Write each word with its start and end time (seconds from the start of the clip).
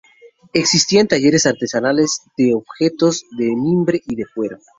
Existían 0.53 1.07
talleres 1.07 1.45
artesanales 1.45 2.23
de 2.35 2.55
objetos 2.55 3.23
de 3.37 3.55
mimbre 3.55 4.01
y 4.07 4.15
de 4.15 4.23
cuero. 4.33 4.57